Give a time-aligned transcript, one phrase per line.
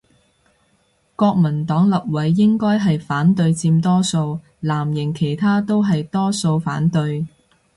[1.15, 7.27] 國民黨立委應該係反對佔多數，藍營其他都係多數反對